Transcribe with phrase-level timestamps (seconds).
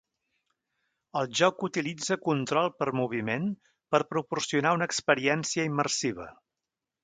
[1.21, 3.47] El joc utilitza control per moviment
[3.95, 6.31] per proporcionar una experiència immersiva.